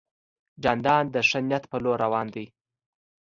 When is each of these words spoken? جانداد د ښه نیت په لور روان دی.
جانداد 0.63 1.05
د 1.13 1.15
ښه 1.29 1.39
نیت 1.47 1.63
په 1.71 1.77
لور 1.83 1.97
روان 2.05 2.27
دی. 2.35 2.45